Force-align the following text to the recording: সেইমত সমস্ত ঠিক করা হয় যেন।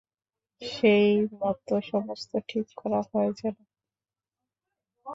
সেইমত 0.61 1.67
সমস্ত 1.83 2.31
ঠিক 2.47 2.65
করা 2.77 3.01
হয় 3.09 3.31
যেন। 3.33 3.55